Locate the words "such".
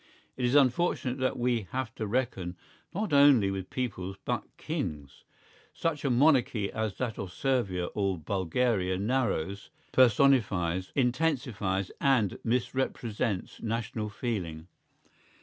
5.73-6.03